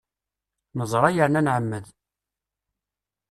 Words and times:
Neẓra 0.77 1.09
yerna 1.15 1.41
nɛemmed! 1.41 1.85